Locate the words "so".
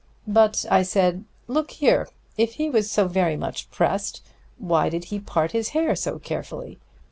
2.89-3.07, 5.95-6.17